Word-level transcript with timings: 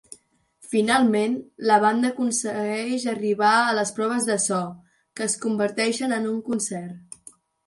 Finalment, 0.69 1.35
la 1.71 1.75
banda 1.83 2.09
aconsegueix 2.13 3.05
arribar 3.13 3.51
al 3.67 3.77
les 3.81 3.93
proves 3.99 4.27
de 4.31 4.39
so, 4.47 4.63
que 5.21 5.27
es 5.29 5.37
converteixen 5.45 6.19
en 6.19 6.27
un 6.33 6.43
concert. 6.51 7.23